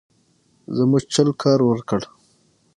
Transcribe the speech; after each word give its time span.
زموږ 0.77 1.03
چل 1.13 1.29
کار 1.41 1.59
ورکړ. 1.69 2.01